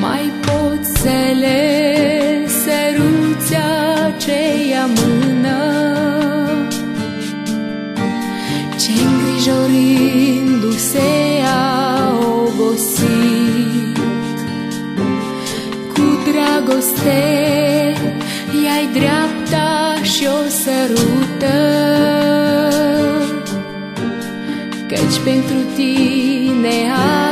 Mai 0.00 0.32
pot 0.40 0.84
să 0.84 1.34
le 1.40 2.46
săruți 2.46 3.54
aceea 4.06 4.86
mână. 4.86 5.58
Ce 8.78 8.90
îngrijorindu-se 9.06 11.10
a 11.44 12.18
obosit 12.18 13.98
Cu 15.94 16.02
dragoste 16.30 17.22
i-ai 18.64 18.86
dreapta 18.92 19.68
și 20.02 20.26
o 20.26 20.48
sărută. 20.48 21.58
Căci 24.86 25.18
pentru 25.24 25.56
tine 25.76 26.68
ai 26.68 27.29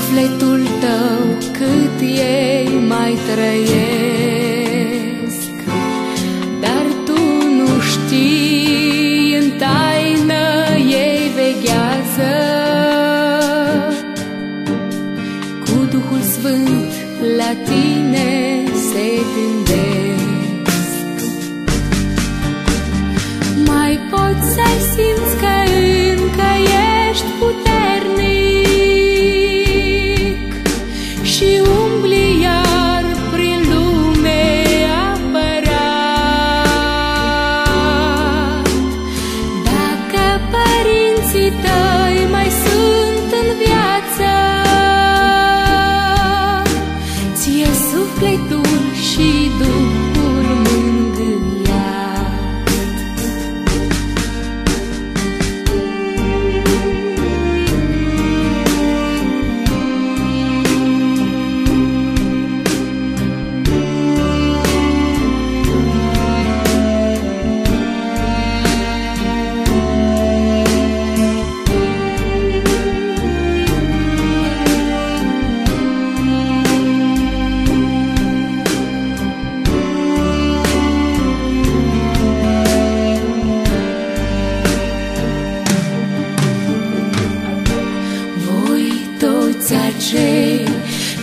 sufletul 0.00 0.62
tău 0.80 1.24
cât 1.52 2.00
ei 2.00 2.68
mai 2.88 3.18
trăiesc, 3.34 3.70
dar 6.60 6.84
tu 7.04 7.18
nu 7.56 7.80
știi. 7.80 8.49
cei 90.08 90.64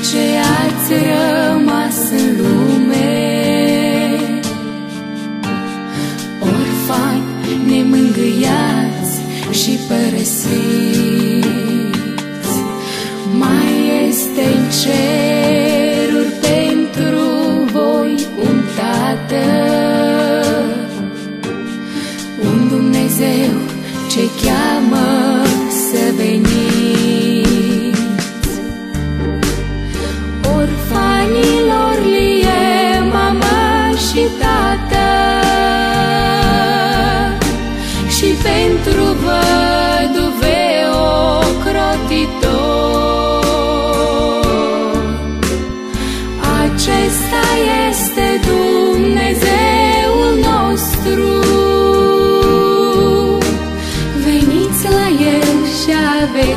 ce 0.10 0.24
ați 0.60 0.94
rămas 0.94 1.98
în 2.12 2.28
lume. 2.38 3.16
Orfani 6.42 7.24
nemângâiați 7.66 9.16
și 9.52 9.80
părăsiți, 9.88 11.48
mai 13.38 14.08
este 14.10 14.44
în 14.58 14.64
ceruri 14.82 16.34
pentru 16.42 17.26
voi 17.72 18.28
un 18.44 18.62
tată, 18.76 19.46
un 22.44 22.68
Dumnezeu 22.68 23.54
ce 24.12 24.22
chiar 24.46 24.77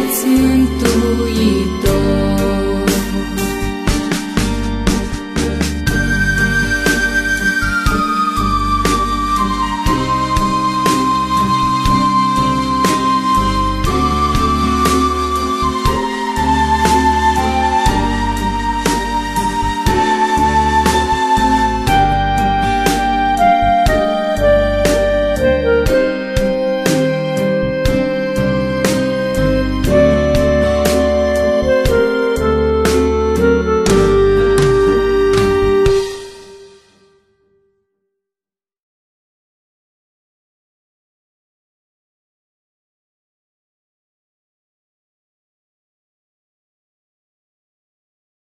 vieți 0.01 0.27
mântuitor. 0.27 1.90